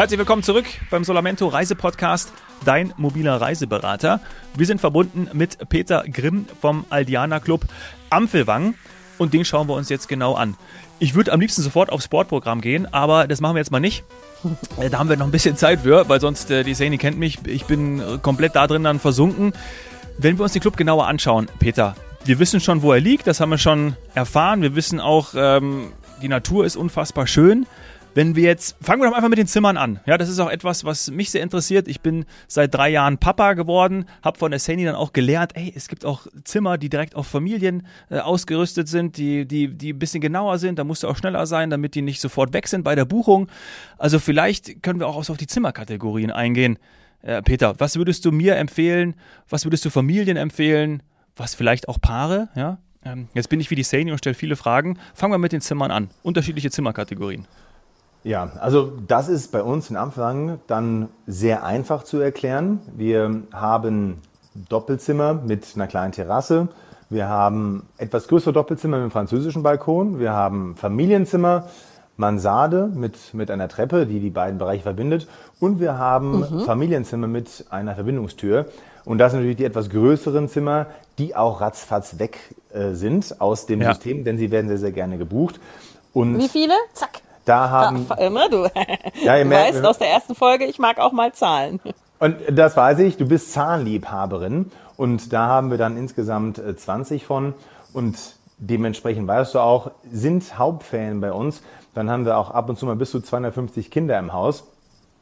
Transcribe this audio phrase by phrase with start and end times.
[0.00, 2.32] Herzlich willkommen zurück beim Solamento Reisepodcast,
[2.64, 4.20] dein mobiler Reiseberater.
[4.56, 7.66] Wir sind verbunden mit Peter Grimm vom Aldiana Club
[8.08, 8.72] Ampelwang
[9.18, 10.56] und den schauen wir uns jetzt genau an.
[11.00, 14.02] Ich würde am liebsten sofort aufs Sportprogramm gehen, aber das machen wir jetzt mal nicht.
[14.80, 17.18] Äh, da haben wir noch ein bisschen Zeit für, weil sonst, äh, die Sani kennt
[17.18, 19.52] mich, ich bin äh, komplett da drin dann versunken.
[20.16, 21.94] Wenn wir uns den Club genauer anschauen, Peter,
[22.24, 24.62] wir wissen schon, wo er liegt, das haben wir schon erfahren.
[24.62, 25.92] Wir wissen auch, ähm,
[26.22, 27.66] die Natur ist unfassbar schön.
[28.12, 30.00] Wenn wir jetzt, fangen wir doch einfach mit den Zimmern an.
[30.04, 31.86] Ja, das ist auch etwas, was mich sehr interessiert.
[31.86, 35.72] Ich bin seit drei Jahren Papa geworden, habe von der Sani dann auch gelernt, ey,
[35.74, 39.98] es gibt auch Zimmer, die direkt auf Familien äh, ausgerüstet sind, die, die, die ein
[39.98, 40.78] bisschen genauer sind.
[40.78, 43.48] Da musst du auch schneller sein, damit die nicht sofort weg sind bei der Buchung.
[43.96, 46.78] Also vielleicht können wir auch auf die Zimmerkategorien eingehen.
[47.22, 49.14] Äh, Peter, was würdest du mir empfehlen?
[49.48, 51.02] Was würdest du Familien empfehlen?
[51.36, 52.48] Was vielleicht auch Paare?
[52.56, 54.98] Ja, ähm, jetzt bin ich wie die Sani und stelle viele Fragen.
[55.14, 56.10] Fangen wir mit den Zimmern an.
[56.22, 57.46] Unterschiedliche Zimmerkategorien.
[58.22, 62.80] Ja, also das ist bei uns in Amfang dann sehr einfach zu erklären.
[62.94, 64.20] Wir haben
[64.68, 66.68] Doppelzimmer mit einer kleinen Terrasse.
[67.08, 70.18] Wir haben etwas größere Doppelzimmer mit einem französischen Balkon.
[70.18, 71.68] Wir haben Familienzimmer,
[72.16, 75.26] Mansarde mit, mit einer Treppe, die die beiden Bereiche verbindet.
[75.58, 76.60] Und wir haben mhm.
[76.60, 78.66] Familienzimmer mit einer Verbindungstür.
[79.06, 80.86] Und das sind natürlich die etwas größeren Zimmer,
[81.18, 82.38] die auch ratzfatz weg
[82.72, 83.94] äh, sind aus dem ja.
[83.94, 85.58] System, denn sie werden sehr, sehr gerne gebucht.
[86.12, 86.74] Und Wie viele?
[86.92, 87.22] Zack.
[87.50, 88.06] Da haben.
[88.08, 88.64] Ach, immer du.
[89.24, 91.80] Ja, ihr du merkt, weißt aus der ersten Folge, ich mag auch mal Zahlen.
[92.20, 94.70] Und das weiß ich, du bist Zahnliebhaberin.
[94.96, 97.54] Und da haben wir dann insgesamt 20 äh, von.
[97.92, 98.16] Und
[98.58, 101.62] dementsprechend weißt du auch, sind Hauptfan bei uns.
[101.92, 104.64] Dann haben wir auch ab und zu mal bis zu 250 Kinder im Haus.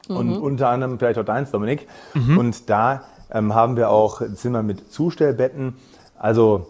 [0.08, 0.16] Mhm.
[0.16, 1.88] Und unter anderem vielleicht auch deins, Dominik.
[2.12, 2.36] Mhm.
[2.36, 5.76] Und da ähm, haben wir auch Zimmer mit Zustellbetten.
[6.18, 6.66] Also,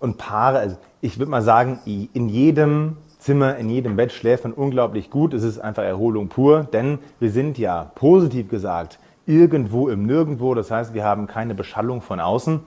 [0.00, 4.52] und Paare, also ich würde mal sagen, in jedem Zimmer, in jedem Bett schläft man
[4.52, 5.34] unglaublich gut.
[5.34, 10.54] Es ist einfach Erholung pur, denn wir sind ja positiv gesagt irgendwo im Nirgendwo.
[10.54, 12.60] Das heißt, wir haben keine Beschallung von außen.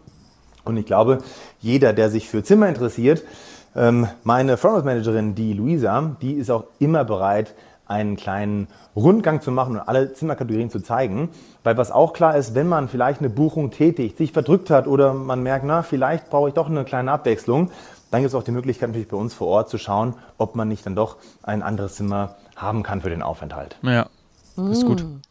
[0.65, 1.19] Und ich glaube,
[1.61, 3.23] jeder, der sich für Zimmer interessiert,
[3.73, 7.55] ähm, meine Front Managerin, die Luisa, die ist auch immer bereit,
[7.85, 8.67] einen kleinen
[8.97, 11.29] Rundgang zu machen und alle Zimmerkategorien zu zeigen.
[11.63, 15.13] Weil was auch klar ist, wenn man vielleicht eine Buchung tätigt, sich verdrückt hat oder
[15.13, 17.71] man merkt, na, vielleicht brauche ich doch eine kleine Abwechslung,
[18.11, 20.67] dann gibt es auch die Möglichkeit natürlich bei uns vor Ort zu schauen, ob man
[20.67, 23.77] nicht dann doch ein anderes Zimmer haben kann für den Aufenthalt.
[23.81, 24.07] Ja,
[24.55, 25.03] das ist gut.
[25.03, 25.21] Mm.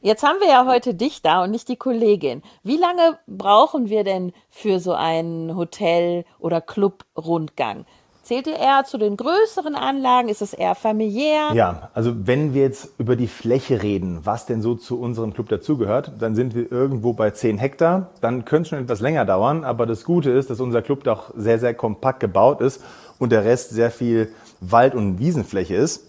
[0.00, 2.42] Jetzt haben wir ja heute dich da und nicht die Kollegin.
[2.62, 7.84] Wie lange brauchen wir denn für so einen Hotel- oder Club-Rundgang?
[8.28, 10.28] Zählt ihr eher zu den größeren Anlagen?
[10.28, 11.52] Ist es eher familiär?
[11.54, 15.48] Ja, also wenn wir jetzt über die Fläche reden, was denn so zu unserem Club
[15.48, 18.10] dazugehört, dann sind wir irgendwo bei 10 Hektar.
[18.20, 21.32] Dann könnte es schon etwas länger dauern, aber das Gute ist, dass unser Club doch
[21.38, 22.84] sehr, sehr kompakt gebaut ist
[23.18, 26.04] und der Rest sehr viel Wald- und Wiesenfläche ist.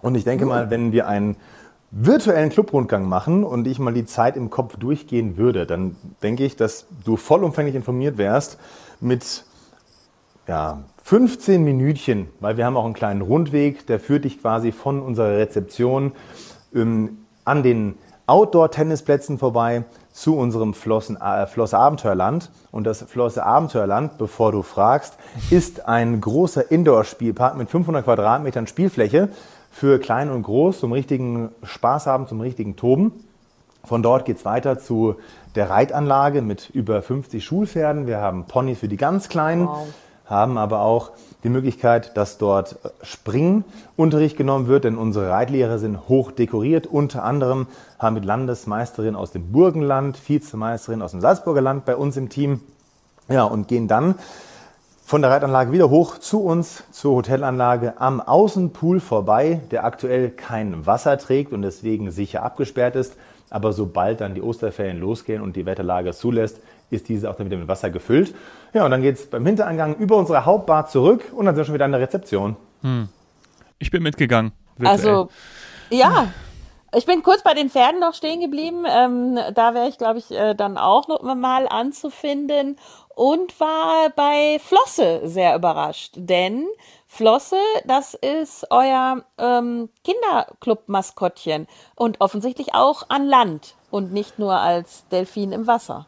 [0.00, 1.36] Und ich denke mal, wenn wir einen
[1.90, 6.56] virtuellen Clubrundgang machen und ich mal die Zeit im Kopf durchgehen würde, dann denke ich,
[6.56, 8.58] dass du vollumfänglich informiert wärst
[9.00, 9.44] mit
[10.48, 15.02] ja, 15 Minütchen, weil wir haben auch einen kleinen Rundweg, der führt dich quasi von
[15.02, 16.12] unserer Rezeption
[16.74, 17.94] ähm, an den
[18.26, 22.50] Outdoor-Tennisplätzen vorbei zu unserem Flossen, äh, Flosse Abenteuerland.
[22.70, 25.16] Und das Flosse Abenteuerland, bevor du fragst,
[25.50, 29.28] ist ein großer Indoor-Spielpark mit 500 Quadratmetern Spielfläche
[29.70, 33.12] für klein und groß, zum richtigen Spaß haben, zum richtigen Toben.
[33.84, 35.16] Von dort geht es weiter zu
[35.56, 38.06] der Reitanlage mit über 50 Schulpferden.
[38.06, 39.66] Wir haben Ponys für die ganz Kleinen.
[39.66, 39.88] Wow
[40.26, 41.12] haben aber auch
[41.44, 46.86] die Möglichkeit, dass dort Springunterricht genommen wird, denn unsere Reitlehrer sind hoch dekoriert.
[46.86, 47.66] Unter anderem
[47.98, 52.60] haben wir Landesmeisterin aus dem Burgenland, Vizemeisterin aus dem Salzburger Land bei uns im Team.
[53.28, 54.16] Ja, und gehen dann
[55.04, 60.86] von der Reitanlage wieder hoch zu uns zur Hotelanlage am Außenpool vorbei, der aktuell kein
[60.86, 63.16] Wasser trägt und deswegen sicher abgesperrt ist.
[63.50, 66.60] Aber sobald dann die Osterferien losgehen und die Wetterlage zulässt,
[66.92, 68.34] ist diese auch dann wieder mit Wasser gefüllt.
[68.72, 71.64] Ja, und dann geht es beim Hintereingang über unsere Hauptbar zurück und dann sind wir
[71.66, 72.56] schon wieder an der Rezeption.
[72.82, 73.08] Hm.
[73.78, 74.52] Ich bin mitgegangen.
[74.76, 75.14] Virtuell.
[75.14, 75.28] Also,
[75.90, 76.28] ja.
[76.94, 78.84] Ich bin kurz bei den Pferden noch stehen geblieben.
[78.86, 82.76] Ähm, da wäre ich, glaube ich, äh, dann auch noch mal anzufinden
[83.14, 86.66] und war bei Flosse sehr überrascht, denn
[87.06, 95.06] Flosse, das ist euer ähm, Kinderclub-Maskottchen und offensichtlich auch an Land und nicht nur als
[95.08, 96.06] Delfin im Wasser.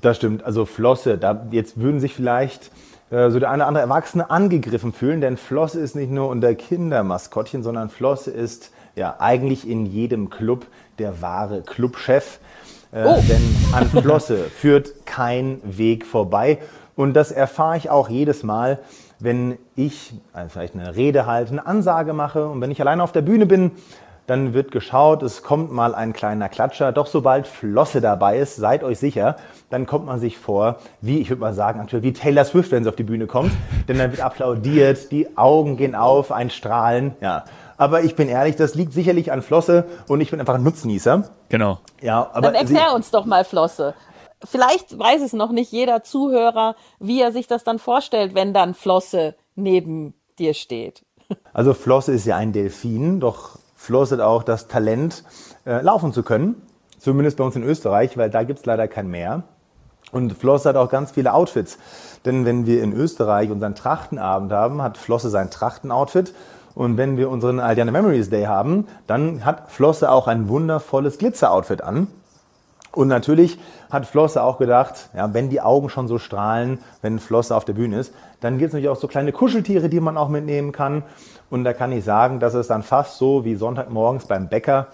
[0.00, 0.44] Das stimmt.
[0.44, 2.70] Also Flosse, da jetzt würden sich vielleicht
[3.10, 6.54] äh, so der eine oder andere Erwachsene angegriffen fühlen, denn Flosse ist nicht nur unter
[6.54, 10.66] Kindermaskottchen, sondern Flosse ist ja eigentlich in jedem Club
[10.98, 12.38] der wahre Clubchef.
[12.92, 13.22] Äh, oh.
[13.28, 13.42] Denn
[13.72, 16.58] an Flosse führt kein Weg vorbei.
[16.96, 18.80] Und das erfahre ich auch jedes Mal,
[19.20, 23.12] wenn ich also vielleicht eine Rede halte, eine Ansage mache und wenn ich alleine auf
[23.12, 23.72] der Bühne bin,
[24.28, 26.92] dann wird geschaut, es kommt mal ein kleiner Klatscher.
[26.92, 29.36] Doch sobald Flosse dabei ist, seid euch sicher,
[29.70, 32.84] dann kommt man sich vor, wie, ich würde mal sagen, aktuell wie Taylor Swift, wenn
[32.84, 33.52] sie auf die Bühne kommt.
[33.88, 37.44] Denn dann wird applaudiert, die Augen gehen auf, ein Strahlen, ja.
[37.78, 41.30] Aber ich bin ehrlich, das liegt sicherlich an Flosse und ich bin einfach ein Nutznießer.
[41.48, 41.78] Genau.
[42.02, 43.94] Ja, aber Dann erklär uns doch mal Flosse.
[44.44, 48.74] Vielleicht weiß es noch nicht jeder Zuhörer, wie er sich das dann vorstellt, wenn dann
[48.74, 51.04] Flosse neben dir steht.
[51.52, 55.24] Also Flosse ist ja ein Delfin, doch Flosse hat auch das Talent,
[55.64, 56.60] äh, laufen zu können.
[56.98, 59.44] Zumindest bei uns in Österreich, weil da gibt es leider kein Meer.
[60.12, 61.78] Und Flosse hat auch ganz viele Outfits.
[62.26, 66.34] Denn wenn wir in Österreich unseren Trachtenabend haben, hat Flosse sein Trachtenoutfit.
[66.74, 71.82] Und wenn wir unseren Aldiana Memories Day haben, dann hat Flosse auch ein wundervolles Glitzer-Outfit
[71.82, 72.08] an.
[72.92, 73.58] Und natürlich
[73.90, 77.72] hat Flosse auch gedacht, ja, wenn die Augen schon so strahlen, wenn Flosse auf der
[77.72, 81.04] Bühne ist, dann gibt es natürlich auch so kleine Kuscheltiere, die man auch mitnehmen kann.
[81.50, 84.88] Und da kann ich sagen, dass es dann fast so wie Sonntagmorgens beim Bäcker,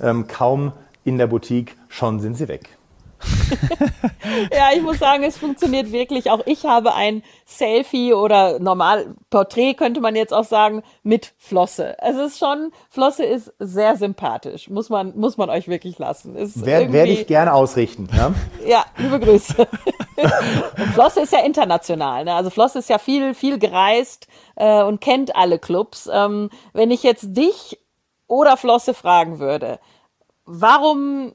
[0.00, 0.72] ähm, kaum
[1.04, 2.79] in der Boutique, schon sind sie weg.
[4.52, 6.30] ja, ich muss sagen, es funktioniert wirklich.
[6.30, 11.96] Auch ich habe ein Selfie oder normal Porträt könnte man jetzt auch sagen mit Flosse.
[12.00, 14.68] Es ist schon, Flosse ist sehr sympathisch.
[14.70, 16.34] Muss man, muss man euch wirklich lassen.
[16.36, 18.08] Wer, werde ich gerne ausrichten.
[18.16, 18.34] Ja,
[18.66, 19.68] ja liebe Grüße.
[20.94, 22.24] Flosse ist ja international.
[22.24, 22.34] Ne?
[22.34, 24.26] Also Flosse ist ja viel, viel gereist
[24.56, 26.08] äh, und kennt alle Clubs.
[26.12, 27.78] Ähm, wenn ich jetzt dich
[28.26, 29.80] oder Flosse fragen würde,
[30.44, 31.32] warum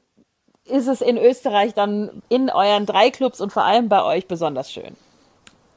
[0.68, 4.72] ist es in Österreich dann in euren drei Clubs und vor allem bei euch besonders
[4.72, 4.96] schön?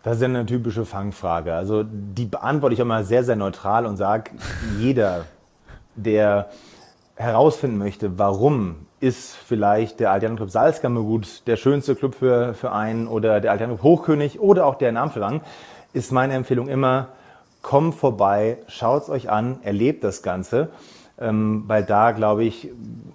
[0.04, 1.54] Das ist ja eine typische Fangfrage.
[1.54, 4.32] Also die beantworte ich immer sehr, sehr neutral und sage,
[4.80, 5.26] jeder,
[5.96, 6.50] der
[7.16, 13.08] herausfinden möchte, warum ist vielleicht der Allianz Club Salzkammergut der schönste Club für, für einen
[13.08, 15.42] oder der Allianz Club Hochkönig oder auch der in Amfelang,
[15.94, 17.10] ist meine Empfehlung immer,
[17.62, 20.70] kommt vorbei, schaut es euch an, erlebt das Ganze
[21.20, 22.70] ähm, weil da, glaube ich,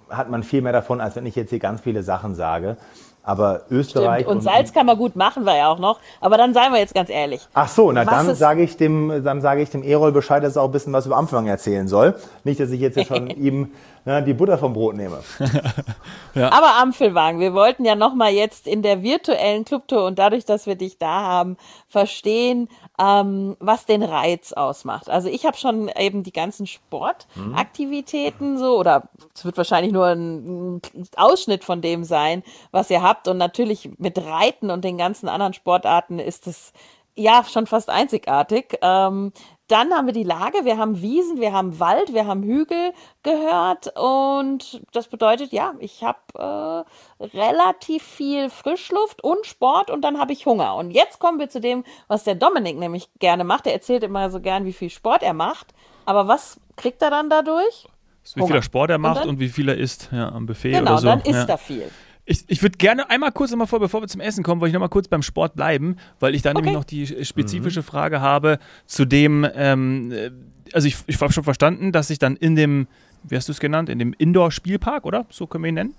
[0.09, 2.77] hat man viel mehr davon, als wenn ich jetzt hier ganz viele Sachen sage.
[3.25, 4.21] Aber Österreich.
[4.21, 4.29] Stimmt.
[4.29, 5.99] Und, und Salz kann man gut machen wir ja auch noch.
[6.21, 7.41] Aber dann seien wir jetzt ganz ehrlich.
[7.55, 10.61] Ach so, na dann sage ich dem, dann sage ich dem Erol Bescheid, dass er
[10.61, 12.15] auch ein bisschen was über Anfang erzählen soll.
[12.43, 13.71] Nicht, dass ich jetzt hier schon ihm
[14.05, 15.21] na, die Butter vom Brot nehme.
[16.35, 16.51] ja.
[16.51, 20.75] Aber Ampelwagen, wir wollten ja nochmal jetzt in der virtuellen Clubtour und dadurch, dass wir
[20.75, 21.57] dich da haben,
[21.89, 22.69] verstehen,
[22.99, 25.09] ähm, was den Reiz ausmacht.
[25.09, 30.81] Also ich habe schon eben die ganzen Sportaktivitäten so, oder es wird wahrscheinlich nur ein
[31.17, 33.27] Ausschnitt von dem sein, was ihr habt.
[33.27, 36.71] Und natürlich mit Reiten und den ganzen anderen Sportarten ist es
[37.15, 38.77] ja schon fast einzigartig.
[38.81, 39.31] Ähm,
[39.67, 43.91] dann haben wir die Lage, wir haben Wiesen, wir haben Wald, wir haben Hügel gehört
[43.97, 46.85] und das bedeutet, ja, ich habe
[47.19, 50.75] äh, relativ viel Frischluft und Sport und dann habe ich Hunger.
[50.75, 53.65] Und jetzt kommen wir zu dem, was der Dominik nämlich gerne macht.
[53.65, 55.73] Er erzählt immer so gern, wie viel Sport er macht.
[56.05, 57.87] Aber was kriegt er dann dadurch?
[58.33, 58.47] Wie Hunger.
[58.47, 60.91] viel er Sport er macht und, und, wie viel er isst ja, am Buffet genau,
[60.91, 61.07] oder so.
[61.07, 61.53] Genau, dann isst ja.
[61.53, 61.91] er viel.
[62.25, 64.73] Ich, ich würde gerne einmal kurz nochmal vor, bevor wir zum Essen kommen, wollte ich
[64.73, 66.57] nochmal kurz beim Sport bleiben, weil ich da okay.
[66.57, 67.85] nämlich noch die spezifische mhm.
[67.85, 68.57] Frage habe
[68.87, 70.31] zu dem, ähm, äh,
[70.73, 72.87] also ich, ich habe schon verstanden, dass ich dann in dem,
[73.23, 75.27] wie hast du es genannt, in dem Indoor-Spielpark, oder?
[75.29, 75.93] So können wir ihn nennen?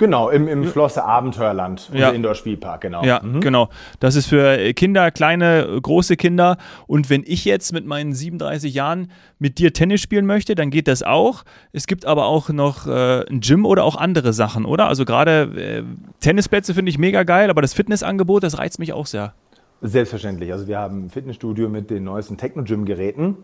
[0.00, 2.08] Genau, im, im Flosse Abenteuerland, unser ja.
[2.08, 3.04] Indoor-Spielpark, genau.
[3.04, 3.42] Ja, mhm.
[3.42, 3.68] genau.
[3.98, 6.56] Das ist für Kinder, kleine, große Kinder.
[6.86, 10.88] Und wenn ich jetzt mit meinen 37 Jahren mit dir Tennis spielen möchte, dann geht
[10.88, 11.44] das auch.
[11.74, 14.88] Es gibt aber auch noch äh, ein Gym oder auch andere Sachen, oder?
[14.88, 15.82] Also gerade äh,
[16.20, 19.34] Tennisplätze finde ich mega geil, aber das Fitnessangebot, das reizt mich auch sehr.
[19.82, 20.50] Selbstverständlich.
[20.50, 23.36] Also wir haben ein Fitnessstudio mit den neuesten Techno-Gym-Geräten.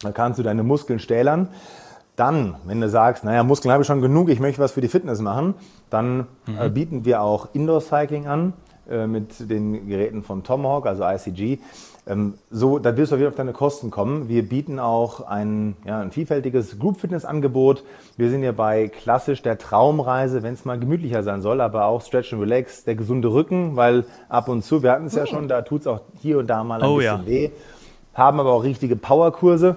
[0.00, 1.48] Da kannst du deine Muskeln stählern.
[2.16, 4.88] Dann, wenn du sagst, naja, Muskeln habe ich schon genug, ich möchte was für die
[4.88, 5.54] Fitness machen,
[5.90, 6.58] dann mhm.
[6.60, 8.52] äh, bieten wir auch Indoor-Cycling an
[8.88, 11.58] äh, mit den Geräten von Tomahawk, also ICG.
[12.06, 14.28] Ähm, so, da wirst du wieder auf deine Kosten kommen.
[14.28, 17.82] Wir bieten auch ein, ja, ein vielfältiges Group-Fitness-Angebot.
[18.16, 22.02] Wir sind ja bei klassisch der Traumreise, wenn es mal gemütlicher sein soll, aber auch
[22.02, 25.48] Stretch and Relax, der gesunde Rücken, weil ab und zu, wir hatten es ja schon,
[25.48, 27.26] da tut es auch hier und da mal ein oh, bisschen ja.
[27.26, 27.50] weh.
[28.12, 29.76] Haben aber auch richtige Powerkurse.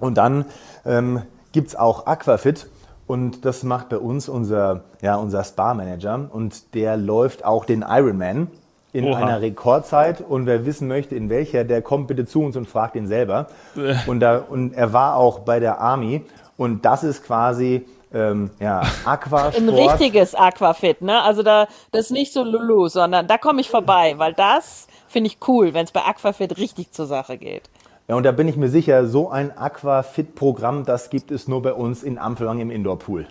[0.00, 0.44] Und dann
[0.84, 2.68] ähm, gibt es auch Aquafit
[3.06, 8.48] und das macht bei uns unser, ja, unser Spa-Manager und der läuft auch den Ironman
[8.92, 9.18] in Oha.
[9.18, 12.96] einer Rekordzeit und wer wissen möchte, in welcher, der kommt bitte zu uns und fragt
[12.96, 13.48] ihn selber.
[13.76, 13.94] Äh.
[14.06, 16.24] und, da, und er war auch bei der Army
[16.56, 19.56] und das ist quasi ähm, ja, Aquasport.
[19.56, 21.22] Ein richtiges Aquafit, ne?
[21.22, 25.28] Also da, das ist nicht so Lulu, sondern da komme ich vorbei, weil das finde
[25.28, 27.70] ich cool, wenn es bei Aquafit richtig zur Sache geht.
[28.08, 31.74] Ja, und da bin ich mir sicher, so ein Aquafit-Programm, das gibt es nur bei
[31.74, 33.26] uns in Ampelwang im Indoor-Pool.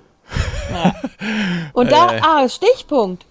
[0.69, 0.93] Ja.
[1.73, 2.21] Und da, äh.
[2.21, 3.25] ah, Stichpunkt.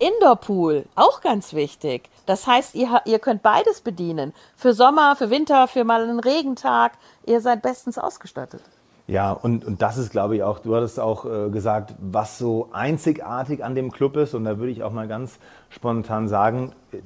[0.00, 2.10] Indoor-Pool, auch ganz wichtig.
[2.26, 4.34] Das heißt, ihr, ihr könnt beides bedienen.
[4.56, 6.92] Für Sommer, für Winter, für mal einen Regentag.
[7.24, 8.62] Ihr seid bestens ausgestattet.
[9.08, 12.70] Ja, und, und das ist, glaube ich, auch, du hattest auch äh, gesagt, was so
[12.72, 14.34] einzigartig an dem Club ist.
[14.34, 16.98] Und da würde ich auch mal ganz spontan sagen, äh,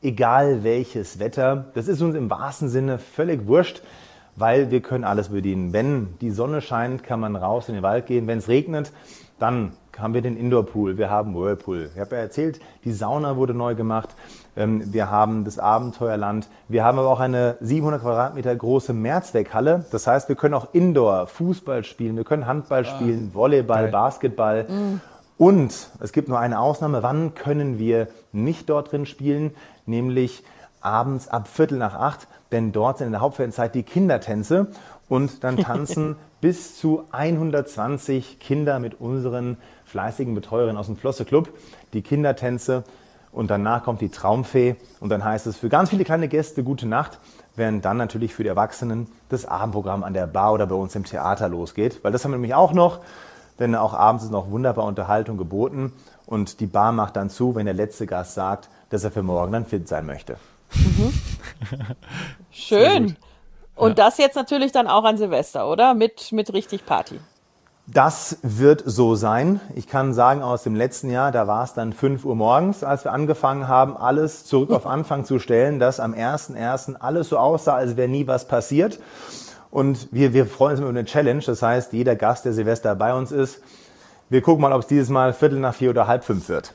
[0.00, 3.82] egal welches Wetter, das ist uns im wahrsten Sinne völlig wurscht,
[4.36, 5.72] weil wir können alles bedienen.
[5.72, 8.28] Wenn die Sonne scheint, kann man raus in den Wald gehen.
[8.28, 8.92] Wenn es regnet,
[9.40, 11.90] dann haben wir den Indoor-Pool, wir haben Whirlpool.
[11.92, 14.10] Ich habe ja erzählt, die Sauna wurde neu gemacht.
[14.60, 16.48] Ähm, wir haben das Abenteuerland.
[16.68, 19.86] Wir haben aber auch eine 700 Quadratmeter große Mehrzweckhalle.
[19.90, 23.92] Das heißt, wir können auch Indoor Fußball spielen, wir können Handball ah, spielen, Volleyball, geil.
[23.92, 24.66] Basketball.
[24.68, 25.00] Mhm.
[25.38, 27.02] Und es gibt nur eine Ausnahme.
[27.02, 29.52] Wann können wir nicht dort drin spielen?
[29.86, 30.44] Nämlich
[30.82, 34.66] abends ab Viertel nach acht, denn dort sind in der Hauptferienzeit die Kindertänze
[35.08, 41.48] und dann tanzen bis zu 120 Kinder mit unseren fleißigen Betreuerinnen aus dem Flosse Club.
[41.94, 42.84] Die Kindertänze
[43.32, 46.86] und danach kommt die Traumfee und dann heißt es für ganz viele kleine Gäste gute
[46.86, 47.18] Nacht,
[47.56, 51.04] während dann natürlich für die Erwachsenen das Abendprogramm an der Bar oder bei uns im
[51.04, 53.00] Theater losgeht, weil das haben wir nämlich auch noch,
[53.58, 55.92] denn auch abends ist noch wunderbar Unterhaltung geboten
[56.26, 59.52] und die Bar macht dann zu, wenn der letzte Gast sagt, dass er für morgen
[59.52, 60.36] dann fit sein möchte.
[60.74, 61.12] Mhm.
[62.50, 63.16] Schön.
[63.74, 64.06] Und ja.
[64.06, 65.94] das jetzt natürlich dann auch an Silvester, oder?
[65.94, 67.18] Mit, mit richtig Party.
[67.92, 69.60] Das wird so sein.
[69.74, 73.04] Ich kann sagen, aus dem letzten Jahr, da war es dann 5 Uhr morgens, als
[73.04, 76.94] wir angefangen haben, alles zurück auf Anfang zu stellen, dass am 1.1.
[77.00, 79.00] alles so aussah, als wäre nie was passiert.
[79.72, 81.42] Und wir, wir freuen uns über eine Challenge.
[81.44, 83.60] Das heißt, jeder Gast, der Silvester bei uns ist,
[84.28, 86.72] wir gucken mal, ob es dieses Mal Viertel nach vier oder halb fünf wird.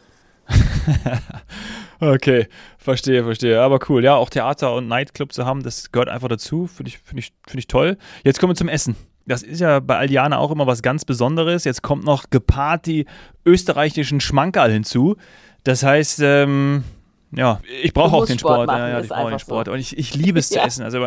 [2.01, 3.61] okay, verstehe, verstehe.
[3.61, 4.03] Aber cool.
[4.03, 6.67] Ja, auch Theater und Nightclub zu haben, das gehört einfach dazu.
[6.67, 7.97] Finde ich, find ich, find ich toll.
[8.25, 11.63] Jetzt kommen wir zum Essen das ist ja bei Aldiana auch immer was ganz Besonderes.
[11.63, 13.05] Jetzt kommt noch gepaart die
[13.45, 15.15] österreichischen Schmankerl hinzu.
[15.63, 16.83] Das heißt, ähm,
[17.31, 18.69] ja, ich brauche auch den Sport.
[18.69, 19.67] Sport ja, ja, ich brauche den Sport.
[19.67, 19.73] So.
[19.73, 20.65] Und ich, ich liebe es zu ja.
[20.65, 20.83] essen.
[20.83, 21.05] Also,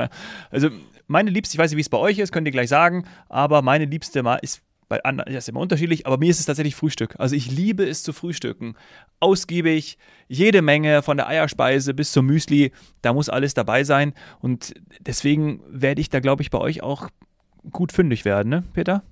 [0.51, 0.69] also
[1.07, 3.63] meine Liebste, ich weiß nicht, wie es bei euch ist, könnt ihr gleich sagen, aber
[3.63, 7.15] meine Liebste ist bei anderen ist immer unterschiedlich, aber mir ist es tatsächlich Frühstück.
[7.19, 8.75] Also ich liebe es zu frühstücken.
[9.21, 9.99] Ausgiebig,
[10.29, 12.73] jede Menge von der Eierspeise bis zum Müsli,
[13.03, 14.15] da muss alles dabei sein.
[14.41, 17.11] Und deswegen werde ich da, glaube ich, bei euch auch
[17.73, 19.03] gut fündig werden, ne, Peter?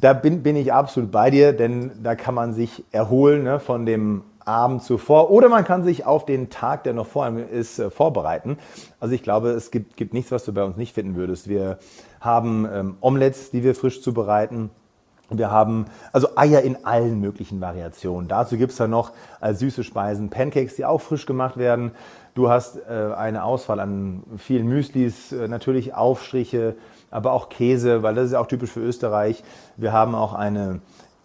[0.00, 3.86] Da bin, bin ich absolut bei dir, denn da kann man sich erholen ne, von
[3.86, 7.78] dem Abend zuvor oder man kann sich auf den Tag, der noch vor einem ist,
[7.78, 8.58] äh, vorbereiten.
[9.00, 11.48] Also ich glaube, es gibt, gibt nichts, was du bei uns nicht finden würdest.
[11.48, 11.78] Wir
[12.20, 14.70] haben ähm, Omelettes, die wir frisch zubereiten.
[15.30, 18.28] Wir haben also Eier in allen möglichen Variationen.
[18.28, 21.90] Dazu gibt es dann noch als süße Speisen Pancakes, die auch frisch gemacht werden.
[22.34, 26.76] Du hast äh, eine Auswahl an vielen Müslis, äh, natürlich Aufstriche,
[27.10, 29.42] aber auch Käse, weil das ist auch typisch für Österreich.
[29.76, 30.80] Wir haben auch eine,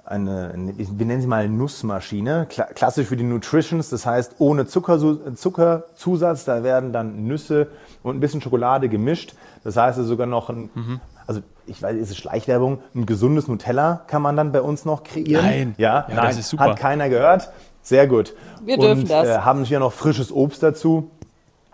[0.06, 6.64] eine wir nennen sie mal Nussmaschine, klassisch für die Nutritions, das heißt ohne Zuckerzusatz, da
[6.64, 7.68] werden dann Nüsse
[8.04, 9.36] und ein bisschen Schokolade gemischt.
[9.64, 11.00] Das heißt es sogar noch ein, mhm.
[11.28, 15.04] also ich weiß, ist es Schleichwerbung, ein gesundes Nutella kann man dann bei uns noch
[15.04, 15.46] kreieren.
[15.46, 16.64] Nein, ja, ja nein, das ist super.
[16.64, 17.52] Hat keiner gehört.
[17.84, 18.36] Sehr gut.
[18.64, 19.28] Wir dürfen und, das.
[19.28, 21.10] Äh, haben hier noch frisches Obst dazu.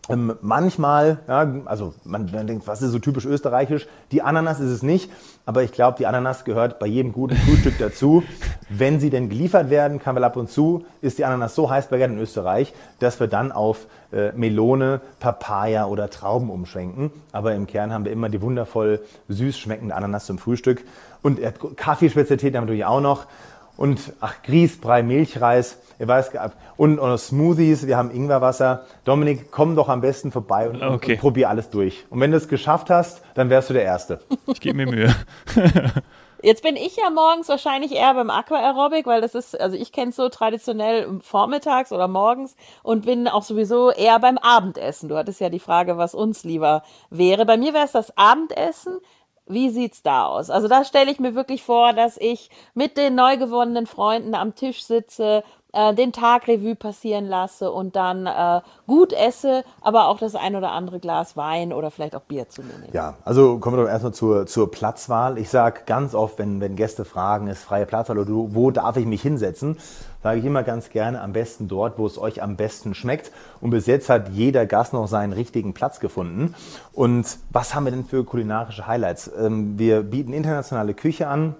[0.09, 3.87] Ähm, manchmal, ja, also man, man, denkt, was ist so typisch österreichisch?
[4.11, 5.11] Die Ananas ist es nicht,
[5.45, 8.23] aber ich glaube, die Ananas gehört bei jedem guten Frühstück dazu.
[8.69, 11.87] Wenn sie denn geliefert werden kann, weil ab und zu ist die Ananas so heiß
[11.87, 17.11] bei in Österreich, dass wir dann auf äh, Melone, Papaya oder Trauben umschwenken.
[17.31, 20.83] Aber im Kern haben wir immer die wundervoll süß schmeckende Ananas zum Frühstück.
[21.21, 21.39] Und
[21.75, 23.25] Kaffeespezialität haben wir natürlich auch noch.
[23.77, 26.31] Und ach, Grießbrei, Milchreis Ihr weiß,
[26.77, 28.85] und, und Smoothies, wir haben Ingwerwasser.
[29.03, 31.13] Dominik, komm doch am besten vorbei und, okay.
[31.13, 32.05] und probier alles durch.
[32.11, 34.19] Und wenn du es geschafft hast, dann wärst du der Erste.
[34.47, 35.15] Ich gebe mir Mühe.
[36.41, 40.09] Jetzt bin ich ja morgens wahrscheinlich eher beim Aquaerobic, weil das ist, also ich kenne
[40.09, 45.09] es so traditionell vormittags oder morgens und bin auch sowieso eher beim Abendessen.
[45.09, 47.45] Du hattest ja die Frage, was uns lieber wäre.
[47.45, 48.99] Bei mir wäre es das Abendessen.
[49.47, 50.49] Wie sieht's da aus?
[50.49, 54.55] Also da stelle ich mir wirklich vor, dass ich mit den neu gewonnenen Freunden am
[54.55, 60.17] Tisch sitze äh, den Tag Revue passieren lasse und dann äh, gut esse, aber auch
[60.17, 62.93] das ein oder andere Glas Wein oder vielleicht auch Bier zu mir nehme.
[62.93, 65.37] Ja, also kommen wir doch erstmal zur, zur Platzwahl.
[65.37, 69.05] Ich sage ganz oft, wenn, wenn Gäste fragen, ist freie Platzwahl oder wo darf ich
[69.05, 69.77] mich hinsetzen,
[70.23, 73.31] sage ich immer ganz gerne am besten dort, wo es euch am besten schmeckt.
[73.61, 76.55] Und bis jetzt hat jeder Gast noch seinen richtigen Platz gefunden.
[76.93, 79.31] Und was haben wir denn für kulinarische Highlights?
[79.39, 81.55] Ähm, wir bieten internationale Küche an.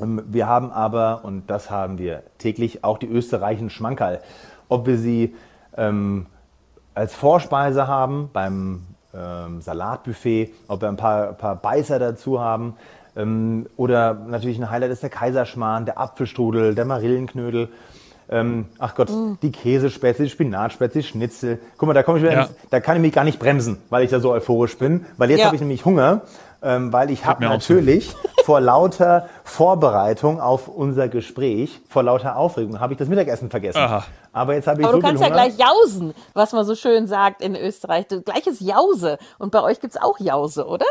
[0.00, 4.20] Ähm, wir haben aber, und das haben wir täglich, auch die österreichischen Schmankerl.
[4.68, 5.34] Ob wir sie
[5.76, 6.26] ähm,
[6.94, 8.82] als Vorspeise haben beim
[9.14, 12.76] ähm, Salatbuffet, ob wir ein paar, paar Beißer dazu haben.
[13.16, 17.68] Ähm, oder natürlich ein Highlight ist der Kaiserschmarrn, der Apfelstrudel, der Marillenknödel.
[18.30, 19.34] Ähm, ach Gott, mm.
[19.42, 21.58] die Käsespätzle, die Spinatspätzle, Schnitzel.
[21.76, 22.42] Guck mal, da, ich ja.
[22.42, 25.04] ins, da kann ich mich gar nicht bremsen, weil ich da so euphorisch bin.
[25.18, 25.46] Weil jetzt ja.
[25.46, 26.22] habe ich nämlich Hunger
[26.62, 28.14] ähm, weil ich habe natürlich
[28.44, 33.78] vor lauter Vorbereitung auf unser Gespräch, vor lauter Aufregung, habe ich das Mittagessen vergessen.
[33.78, 34.04] Aha.
[34.32, 37.06] Aber jetzt habe ich Aber so du kannst ja gleich jausen, was man so schön
[37.06, 38.06] sagt in Österreich.
[38.24, 39.18] Gleiches Jause.
[39.38, 40.86] Und bei euch gibt es auch Jause, oder?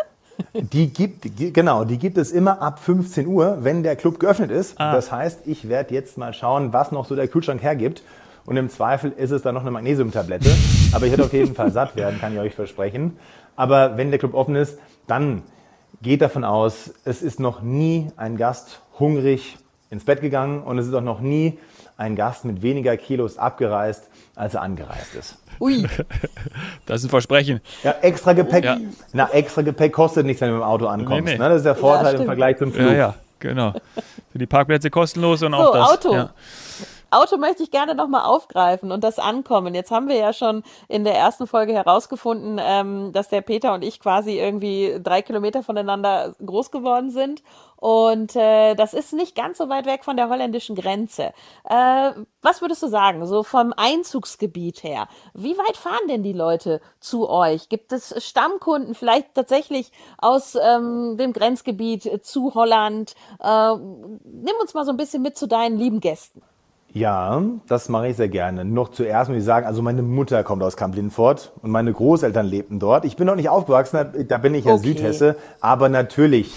[0.53, 4.79] Die gibt, genau, die gibt es immer ab 15 Uhr, wenn der Club geöffnet ist.
[4.79, 4.93] Ah.
[4.93, 8.03] Das heißt, ich werde jetzt mal schauen, was noch so der Kühlschrank hergibt.
[8.45, 10.49] Und im Zweifel ist es dann noch eine Magnesiumtablette.
[10.93, 13.17] Aber ich werde auf jeden Fall satt werden, kann ich euch versprechen.
[13.55, 15.43] Aber wenn der Club offen ist, dann
[16.01, 19.57] geht davon aus, es ist noch nie ein Gast hungrig
[19.89, 21.59] ins Bett gegangen und es ist auch noch nie
[21.97, 25.37] ein Gast mit weniger Kilos abgereist, als er angereist ist.
[25.61, 25.87] Ui.
[26.85, 27.61] Das ist ein Versprechen.
[27.83, 28.65] Ja, extra Gepäck.
[28.65, 28.77] Ja.
[29.13, 31.23] Na, extra Gepäck kostet nichts, wenn du mit dem Auto ankommst.
[31.23, 31.37] Nee, nee.
[31.37, 31.47] Ne?
[31.49, 32.87] Das ist der Vorteil ja, im Vergleich zum Flug.
[32.87, 33.73] Ja, ja, genau.
[34.33, 35.89] Die Parkplätze kostenlos und so, auch das.
[35.89, 36.13] Auto.
[36.13, 36.29] Ja.
[37.11, 39.75] Auto möchte ich gerne nochmal aufgreifen und das Ankommen.
[39.75, 43.83] Jetzt haben wir ja schon in der ersten Folge herausgefunden, ähm, dass der Peter und
[43.83, 47.43] ich quasi irgendwie drei Kilometer voneinander groß geworden sind.
[47.75, 51.33] Und äh, das ist nicht ganz so weit weg von der holländischen Grenze.
[51.67, 55.07] Äh, was würdest du sagen, so vom Einzugsgebiet her?
[55.33, 57.69] Wie weit fahren denn die Leute zu euch?
[57.69, 63.15] Gibt es Stammkunden vielleicht tatsächlich aus ähm, dem Grenzgebiet zu Holland?
[63.39, 66.41] Äh, nimm uns mal so ein bisschen mit zu deinen lieben Gästen.
[66.93, 68.65] Ja, das mache ich sehr gerne.
[68.65, 72.45] Noch zuerst muss ich sagen, also meine Mutter kommt aus Kamp Lindfort und meine Großeltern
[72.45, 73.05] lebten dort.
[73.05, 74.87] Ich bin noch nicht aufgewachsen, da bin ich ja okay.
[74.87, 76.53] Südhesse, aber natürlich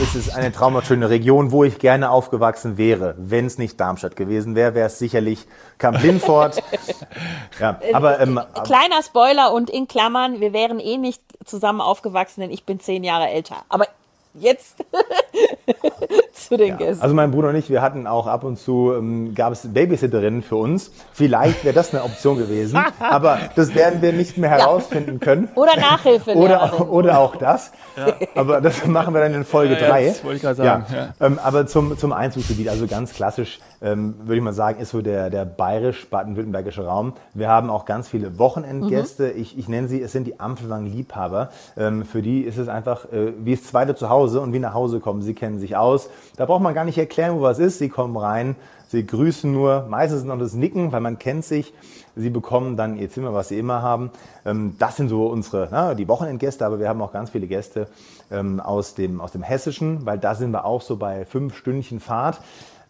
[0.00, 3.14] ist es eine traumhaft Region, wo ich gerne aufgewachsen wäre.
[3.18, 5.46] Wenn es nicht Darmstadt gewesen wäre, wäre es sicherlich
[5.78, 6.62] Kamp Lindfort.
[7.60, 12.50] ja, aber, ähm, Kleiner Spoiler und in Klammern, wir wären eh nicht zusammen aufgewachsen, denn
[12.50, 13.56] ich bin zehn Jahre älter.
[13.68, 13.86] Aber
[14.34, 14.84] jetzt
[16.46, 16.76] zu den ja.
[16.76, 17.02] Gästen.
[17.02, 20.42] Also mein Bruder und ich, wir hatten auch ab und zu, ähm, gab es Babysitterinnen
[20.42, 20.90] für uns.
[21.12, 25.24] Vielleicht wäre das eine Option gewesen, aber das werden wir nicht mehr herausfinden ja.
[25.24, 25.48] können.
[25.54, 26.34] Oder Nachhilfe.
[26.34, 27.72] oder, oder auch das.
[27.96, 28.14] Ja.
[28.34, 30.02] Aber das machen wir dann in Folge 3.
[30.02, 30.86] Ja, das wollte ich gerade sagen.
[31.20, 35.02] Ähm, aber zum, zum Einzugsgebiet, also ganz klassisch, ähm, würde ich mal sagen, ist so
[35.02, 37.14] der, der bayerisch-baden-württembergische Raum.
[37.34, 39.32] Wir haben auch ganz viele Wochenendgäste.
[39.34, 39.40] Mhm.
[39.40, 41.50] Ich, ich nenne sie, es sind die Ampelwang-Liebhaber.
[41.76, 45.00] Ähm, für die ist es einfach äh, wie das zweite Zuhause und wie nach Hause
[45.00, 45.22] kommen.
[45.22, 46.10] Sie kennen sich aus.
[46.38, 47.78] Da braucht man gar nicht erklären, wo was ist.
[47.78, 48.54] Sie kommen rein,
[48.86, 49.86] sie grüßen nur.
[49.88, 51.74] Meistens noch das Nicken, weil man kennt sich.
[52.14, 54.12] Sie bekommen dann ihr Zimmer, was sie immer haben.
[54.46, 57.88] Ähm, das sind so unsere, na, die Wochenendgäste, aber wir haben auch ganz viele Gäste
[58.30, 61.98] ähm, aus, dem, aus dem Hessischen, weil da sind wir auch so bei fünf Stündchen
[61.98, 62.40] Fahrt.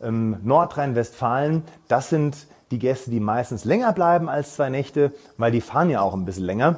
[0.02, 2.36] Ähm, Nordrhein-Westfalen, das sind
[2.70, 6.26] die Gäste, die meistens länger bleiben als zwei Nächte, weil die fahren ja auch ein
[6.26, 6.76] bisschen länger.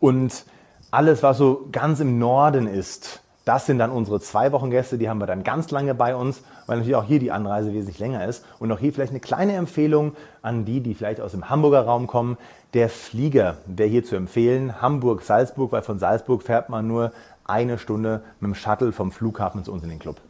[0.00, 0.44] Und
[0.90, 5.08] alles, was so ganz im Norden ist, das sind dann unsere zwei Wochen Gäste, die
[5.08, 8.26] haben wir dann ganz lange bei uns, weil natürlich auch hier die Anreise wesentlich länger
[8.26, 8.44] ist.
[8.60, 12.06] Und auch hier vielleicht eine kleine Empfehlung an die, die vielleicht aus dem Hamburger Raum
[12.06, 12.38] kommen.
[12.74, 17.12] Der Flieger wäre hier zu empfehlen, Hamburg-Salzburg, weil von Salzburg fährt man nur
[17.44, 20.20] eine Stunde mit dem Shuttle vom Flughafen zu uns in den Club.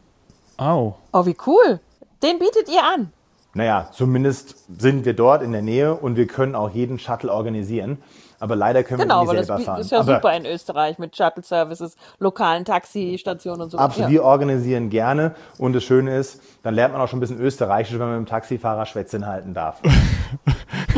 [0.57, 0.93] Oh.
[1.11, 1.79] Oh, wie cool.
[2.23, 3.11] Den bietet ihr an.
[3.53, 7.99] Naja, zumindest sind wir dort in der Nähe und wir können auch jeden Shuttle organisieren.
[8.43, 9.63] Aber leider können genau, wir nicht selber fahren.
[9.63, 13.77] Genau, das ist ja aber super in Österreich mit Shuttle-Services, lokalen Taxistationen und so.
[13.77, 14.11] Absolut, ja.
[14.11, 15.33] wir organisieren gerne.
[15.57, 18.27] Und das Schöne ist, dann lernt man auch schon ein bisschen Österreichisch, wenn man mit
[18.27, 19.79] dem Taxifahrer Schwätzchen halten darf.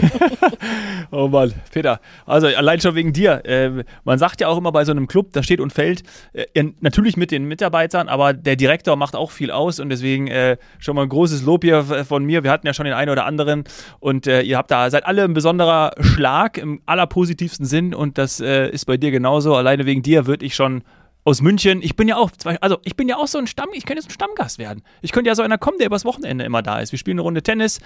[1.11, 3.43] oh Mann, Peter, also allein schon wegen dir.
[3.45, 6.45] Äh, man sagt ja auch immer bei so einem Club, da steht und fällt, äh,
[6.81, 10.95] natürlich mit den Mitarbeitern, aber der Direktor macht auch viel aus und deswegen äh, schon
[10.95, 12.43] mal ein großes Lob hier von mir.
[12.43, 13.63] Wir hatten ja schon den einen oder anderen
[13.99, 18.17] und äh, ihr habt da, seid alle ein besonderer Schlag im allerpositivsten positivsten Sinn und
[18.17, 19.55] das äh, ist bei dir genauso.
[19.55, 20.83] Alleine wegen dir würde ich schon
[21.25, 22.29] aus München, ich bin ja auch,
[22.61, 24.83] also ich bin ja auch so ein Stamm, ich könnte jetzt ein Stammgast werden.
[25.01, 26.91] Ich könnte ja so einer kommen, der übers Wochenende immer da ist.
[26.91, 27.81] Wir spielen eine Runde Tennis,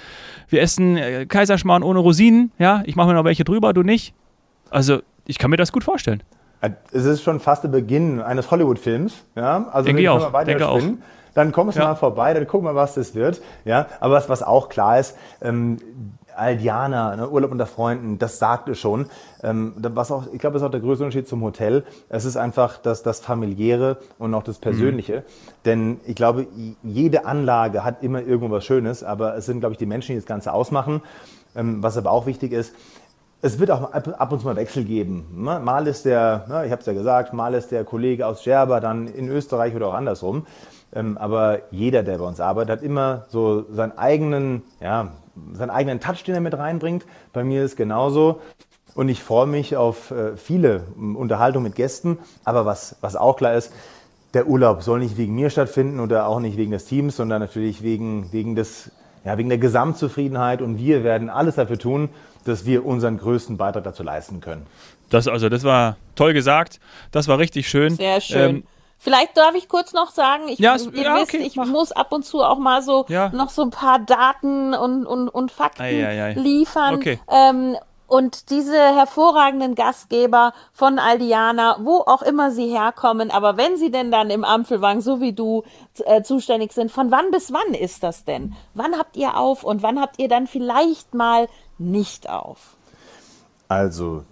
[0.50, 4.14] wir essen äh, Kaiserschmarrn ohne Rosinen, ja, ich mache mir noch welche drüber, du nicht.
[4.70, 6.22] Also ich kann mir das gut vorstellen.
[6.92, 9.70] Es ist schon fast der Beginn eines Hollywood-Films, ja.
[9.72, 10.82] Also denke ich auch, denke auch.
[11.34, 11.88] Dann kommst du ja.
[11.88, 13.88] mal vorbei, dann gucken wir, was das wird, ja.
[14.02, 15.78] Aber was, was auch klar ist, ähm,
[16.40, 19.08] Aldiana, ne, Urlaub unter Freunden, das sagt es schon.
[19.44, 21.84] Ähm, was auch, ich glaube, das ist auch der größte Unterschied zum Hotel.
[22.10, 25.18] Es ist einfach das, das familiäre und auch das Persönliche.
[25.18, 25.24] Mhm.
[25.66, 26.48] Denn ich glaube,
[26.84, 30.20] jede Anlage hat immer irgendwo was Schönes, aber es sind, glaube ich, die Menschen, die
[30.20, 31.02] das Ganze ausmachen.
[31.56, 32.74] Ähm, was aber auch wichtig ist,
[33.42, 35.44] es wird auch ab und zu mal Wechsel geben.
[35.44, 35.60] Ne?
[35.60, 39.08] Mal ist der, ich habe es ja gesagt, mal ist der Kollege aus Scherber dann
[39.08, 40.46] in Österreich oder auch andersrum.
[40.94, 45.10] Ähm, aber jeder, der bei uns arbeitet, hat immer so seinen eigenen, ja,
[45.54, 47.06] seinen eigenen Touch, den er mit reinbringt.
[47.34, 48.42] Bei mir ist genauso.
[48.96, 52.18] Und ich freue mich auf äh, viele Unterhaltungen mit Gästen.
[52.44, 53.72] Aber was, was auch klar ist,
[54.34, 57.82] der Urlaub soll nicht wegen mir stattfinden oder auch nicht wegen des Teams, sondern natürlich
[57.82, 58.92] wegen, wegen des,
[59.24, 62.10] ja, ja, wegen der Gesamtzufriedenheit und wir werden alles dafür tun,
[62.46, 64.66] dass wir unseren größten Beitrag dazu leisten können.
[65.10, 66.80] Das, also, das war toll gesagt.
[67.12, 67.96] Das war richtig schön.
[67.96, 68.56] Sehr schön.
[68.58, 68.64] Ähm,
[69.02, 72.12] Vielleicht darf ich kurz noch sagen, ich, ja, ihr ja, wisst, okay, ich muss ab
[72.12, 73.30] und zu auch mal so Ja.
[73.30, 76.34] noch so ein paar Daten und, und, und Fakten Ei, ei, ei.
[76.34, 76.96] liefern.
[76.96, 77.18] Okay.
[77.30, 83.92] Ähm, und diese hervorragenden Gastgeber von Aldiana, wo auch immer sie herkommen, aber wenn sie
[83.92, 85.64] denn dann im Ampelwang, so wie du,
[86.06, 88.56] äh, zuständig sind, von wann bis wann ist das denn?
[88.74, 92.76] Wann habt ihr auf und wann habt ihr dann vielleicht mal nicht auf?
[93.68, 94.24] Also,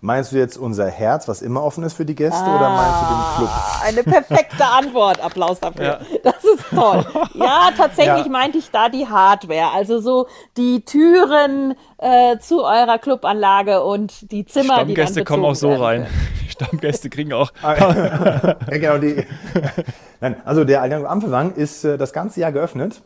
[0.00, 3.06] meinst du jetzt unser Herz, was immer offen ist für die Gäste, oder meinst du
[3.06, 3.48] den Club?
[3.50, 5.20] Ah, Eine perfekte Antwort.
[5.24, 5.84] Applaus dafür.
[5.84, 5.98] Ja.
[6.22, 7.04] Das ist toll.
[7.34, 8.30] Ja, tatsächlich Ja.
[8.32, 9.72] meinte ich da die Hardware.
[9.74, 15.44] Also so die Türen äh, zu eurer Clubanlage und die Zimmer, die dann Stammgäste kommen
[15.44, 16.06] auch so rein.
[16.44, 17.50] Die Stammgäste kriegen auch.
[17.62, 19.26] Ja, genau, die.
[20.20, 23.02] Nein, also der Allianz Ampelwang ist äh, das ganze Jahr geöffnet.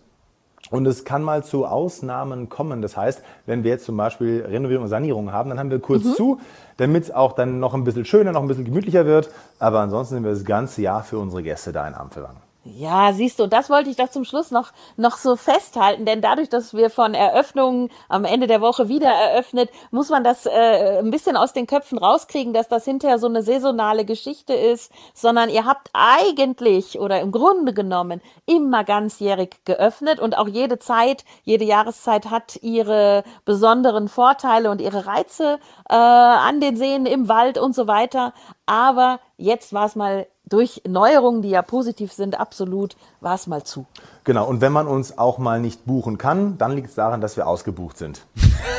[0.71, 2.81] Und es kann mal zu Ausnahmen kommen.
[2.81, 6.15] Das heißt, wenn wir jetzt zum Beispiel Renovierung und Sanierung haben, dann haben wir kurz
[6.15, 6.41] zu,
[6.77, 9.31] damit es auch dann noch ein bisschen schöner, noch ein bisschen gemütlicher wird.
[9.59, 12.37] Aber ansonsten sind wir das ganze Jahr für unsere Gäste da in Ampelwang.
[12.63, 16.51] Ja, siehst du, das wollte ich doch zum Schluss noch, noch so festhalten, denn dadurch,
[16.51, 21.11] dass wir von Eröffnungen am Ende der Woche wieder eröffnet, muss man das äh, ein
[21.11, 25.65] bisschen aus den Köpfen rauskriegen, dass das hinterher so eine saisonale Geschichte ist, sondern ihr
[25.65, 32.29] habt eigentlich oder im Grunde genommen immer ganzjährig geöffnet und auch jede Zeit, jede Jahreszeit
[32.29, 37.87] hat ihre besonderen Vorteile und ihre Reize äh, an den Seen, im Wald und so
[37.87, 38.35] weiter.
[38.67, 43.63] Aber jetzt war es mal durch Neuerungen, die ja positiv sind, absolut, war es mal
[43.65, 43.87] zu.
[44.25, 47.37] Genau, und wenn man uns auch mal nicht buchen kann, dann liegt es daran, dass
[47.39, 48.27] wir ausgebucht sind.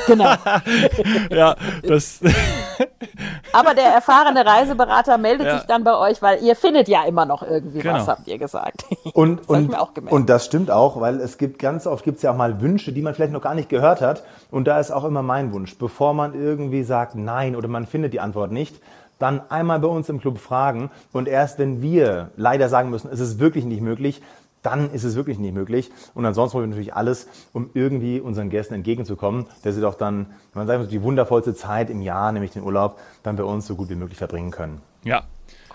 [0.07, 0.34] Genau.
[1.31, 2.19] Ja, das.
[3.53, 5.57] Aber der erfahrene Reiseberater meldet Ja.
[5.57, 7.95] sich dann bei euch, weil ihr findet ja immer noch irgendwie Genau.
[7.95, 8.84] was, habt ihr gesagt.
[9.13, 10.13] Und, Das und, mir auch gemerkt.
[10.13, 12.91] und das stimmt auch, weil es gibt ganz oft gibt es ja auch mal Wünsche,
[12.93, 14.23] die man vielleicht noch gar nicht gehört hat.
[14.51, 18.13] Und da ist auch immer mein Wunsch, bevor man irgendwie sagt Nein oder man findet
[18.13, 18.79] die Antwort nicht,
[19.21, 20.89] dann einmal bei uns im Club fragen.
[21.12, 24.21] Und erst wenn wir leider sagen müssen, es ist wirklich nicht möglich,
[24.62, 25.91] dann ist es wirklich nicht möglich.
[26.13, 30.27] Und ansonsten wollen wir natürlich alles, um irgendwie unseren Gästen entgegenzukommen, dass sie doch dann,
[30.53, 33.75] wenn man muss, die wundervollste Zeit im Jahr, nämlich den Urlaub, dann bei uns so
[33.75, 34.81] gut wie möglich verbringen können.
[35.03, 35.23] Ja.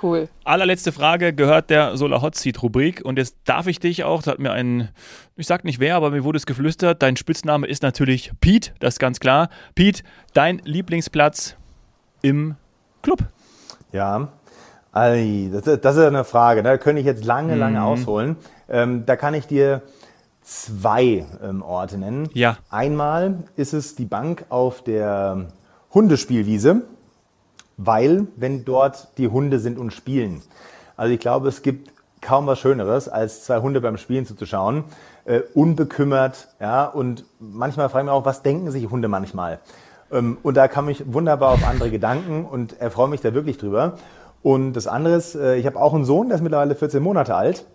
[0.03, 0.29] Cool.
[0.45, 4.33] Allerletzte Frage gehört der Solar Hot Seat Rubrik und jetzt darf ich dich auch, da
[4.33, 4.91] hat mir ein,
[5.37, 8.97] ich sag nicht wer, aber mir wurde es geflüstert, dein Spitzname ist natürlich Pete, das
[8.97, 9.49] ist ganz klar.
[9.75, 10.03] Pete,
[10.35, 11.57] dein Lieblingsplatz
[12.21, 12.57] im
[13.01, 13.21] Club.
[13.93, 14.29] Ja,
[14.93, 16.63] das, ist- das ist eine Frage.
[16.63, 16.71] ne?
[16.71, 18.37] Da könnte ich jetzt lange, lange ausholen.
[18.69, 19.83] Ähm, da kann ich dir
[20.43, 22.29] zwei ähm, Orte nennen.
[22.33, 22.57] Ja.
[22.71, 25.47] Einmal ist es die Bank auf der
[25.93, 26.83] Hundespielwiese,
[27.77, 30.41] weil, wenn dort die Hunde sind und spielen.
[30.97, 31.91] Also ich glaube, es gibt
[32.23, 34.85] kaum was Schöneres, als zwei Hunde beim Spielen zuzuschauen.
[35.27, 39.59] Äh, unbekümmert, ja, und manchmal frage ich mich auch, was denken sich Hunde manchmal?
[40.13, 43.95] Ähm, und da kam ich wunderbar auf andere Gedanken und erfreue mich da wirklich drüber.
[44.43, 47.35] Und das andere ist, äh, ich habe auch einen Sohn, der ist mittlerweile 14 Monate
[47.35, 47.67] alt.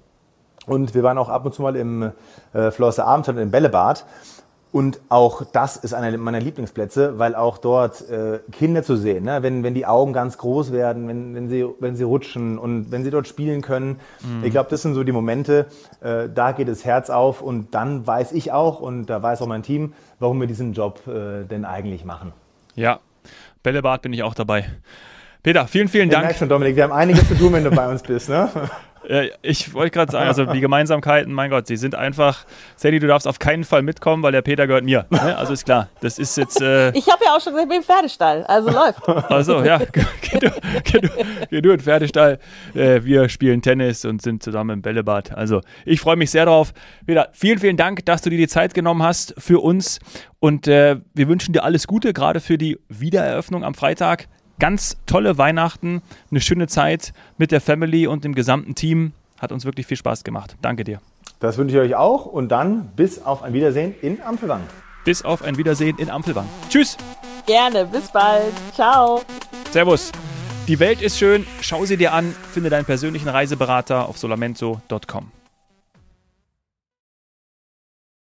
[0.67, 2.12] Und wir waren auch ab und zu mal im
[2.54, 4.06] äh, Flosser Abendland im Bällebad.
[4.71, 9.43] Und auch das ist einer meiner Lieblingsplätze, weil auch dort äh, Kinder zu sehen, ne?
[9.43, 13.03] wenn, wenn die Augen ganz groß werden, wenn, wenn, sie, wenn sie rutschen und wenn
[13.03, 13.99] sie dort spielen können.
[14.43, 15.65] Ich glaube, das sind so die Momente,
[15.99, 19.47] äh, da geht das Herz auf und dann weiß ich auch und da weiß auch
[19.47, 22.31] mein Team, warum wir diesen Job äh, denn eigentlich machen.
[22.75, 22.99] Ja,
[23.63, 24.71] Bällebad bin ich auch dabei.
[25.43, 26.23] Peter, vielen, vielen Du Dank.
[26.25, 28.29] merkst schon, Dominik, wir haben einiges zu tun, wenn du bei uns bist.
[28.29, 28.47] Ne?
[29.12, 32.45] Äh, ich wollte gerade sagen, also die Gemeinsamkeiten, mein Gott, sie sind einfach.
[32.78, 35.06] Sandy, du darfst auf keinen Fall mitkommen, weil der Peter gehört mir.
[35.10, 35.38] Ne?
[35.38, 36.62] Also ist klar, das ist jetzt.
[36.62, 39.08] Äh, Ich habe ja auch schon gesagt, ich bin im Pferdestall, also läuft.
[39.32, 40.52] also ja, geh du,
[40.84, 41.10] geh du,
[41.50, 42.39] geh du in den Pferdestall.
[42.74, 45.36] Äh, wir spielen Tennis und sind zusammen im Bällebad.
[45.36, 46.74] Also ich freue mich sehr drauf.
[47.06, 50.00] Peter, vielen, vielen Dank, dass du dir die Zeit genommen hast für uns.
[50.39, 54.28] Und äh, wir wünschen dir alles Gute, gerade für die Wiedereröffnung am Freitag.
[54.62, 59.13] Ganz tolle Weihnachten, eine schöne Zeit mit der Family und dem gesamten Team.
[59.39, 60.56] Hat uns wirklich viel Spaß gemacht.
[60.62, 61.02] Danke dir.
[61.39, 64.62] Das wünsche ich euch auch und dann bis auf ein Wiedersehen in Ampelwang.
[65.04, 66.45] Bis auf ein Wiedersehen in Ampelwang.
[66.69, 66.95] Tschüss.
[67.47, 68.54] Gerne, bis bald.
[68.76, 69.24] Ciao.
[69.71, 70.12] Servus.
[70.67, 71.47] Die Welt ist schön.
[71.62, 72.36] Schau sie dir an.
[72.54, 75.40] Finde deinen persönlichen Reiseberater auf solamento.com.